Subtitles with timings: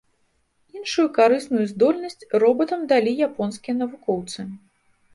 [0.79, 4.53] Іншую карысную здольнасць робатам далі японскія навукоўцы.